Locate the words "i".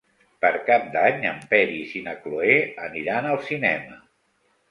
2.01-2.01